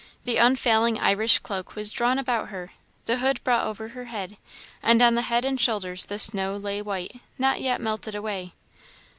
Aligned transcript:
The 0.25 0.37
unfailing 0.37 0.97
Irish 0.97 1.37
cloak 1.37 1.75
was 1.75 1.91
drawn 1.91 2.17
about 2.17 2.49
her, 2.49 2.71
the 3.05 3.17
hood 3.17 3.39
brought 3.43 3.67
over 3.67 3.89
her 3.89 4.05
head, 4.05 4.37
and 4.81 4.99
on 4.99 5.13
the 5.13 5.21
head 5.21 5.45
and 5.45 5.61
shoulders 5.61 6.05
the 6.05 6.17
snow 6.17 6.57
lay 6.57 6.81
white, 6.81 7.19
not 7.37 7.61
yet 7.61 7.79
melted 7.79 8.15
away. 8.15 8.53